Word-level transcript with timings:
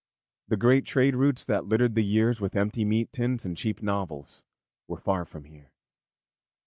The 0.47 0.57
great 0.57 0.85
trade 0.85 1.13
routes 1.15 1.45
that 1.45 1.67
littered 1.67 1.93
the 1.93 2.03
years 2.03 2.41
with 2.41 2.55
empty 2.55 2.83
meat 2.83 3.13
tins 3.13 3.45
and 3.45 3.55
cheap 3.55 3.83
novels 3.83 4.43
were 4.87 4.97
far 4.97 5.25
from 5.25 5.43
here. 5.43 5.73